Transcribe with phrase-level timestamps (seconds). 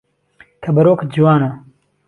[0.61, 1.49] که بهرۆکت جوانه